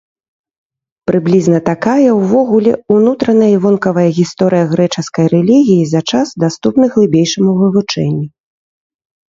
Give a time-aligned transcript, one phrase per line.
[1.09, 8.27] Прыблізна такая, увогуле, унутраная і вонкавая гісторыя грэчаскай рэлігіі за час, даступны глыбейшаму вывучэнню.